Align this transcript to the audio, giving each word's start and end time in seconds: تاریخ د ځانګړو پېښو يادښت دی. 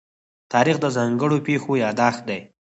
تاریخ 0.53 0.75
د 0.81 0.85
ځانګړو 0.97 1.37
پېښو 1.47 1.71
يادښت 1.83 2.21
دی. 2.29 2.39